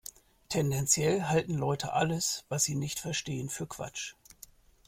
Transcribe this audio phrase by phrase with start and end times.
[0.49, 4.15] Tendenziell halten Leute alles, was sie nicht verstehen, für Quatsch.